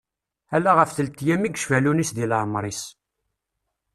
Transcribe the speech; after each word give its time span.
Ala 0.55 0.71
ɣef 0.77 0.89
telt-yyam 0.91 1.43
i 1.43 1.49
yecfa 1.49 1.77
Lewnis 1.83 2.11
deg 2.13 2.27
leɛmer-is. 2.29 2.81